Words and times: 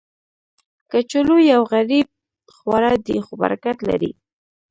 کچالو 0.91 1.37
یو 1.51 1.61
غریب 1.73 2.07
خواړه 2.55 2.93
دی، 3.05 3.17
خو 3.25 3.33
برکت 3.41 3.77
لري 3.89 4.11